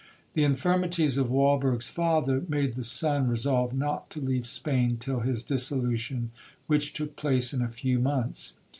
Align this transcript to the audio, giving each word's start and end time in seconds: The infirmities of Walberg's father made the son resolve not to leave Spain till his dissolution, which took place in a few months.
The 0.33 0.43
infirmities 0.43 1.19
of 1.19 1.27
Walberg's 1.29 1.89
father 1.89 2.43
made 2.49 2.73
the 2.73 2.83
son 2.83 3.27
resolve 3.27 3.71
not 3.71 4.09
to 4.09 4.19
leave 4.19 4.47
Spain 4.47 4.97
till 4.97 5.19
his 5.19 5.43
dissolution, 5.43 6.31
which 6.65 6.93
took 6.93 7.15
place 7.15 7.53
in 7.53 7.61
a 7.61 7.69
few 7.69 7.99
months. 7.99 8.53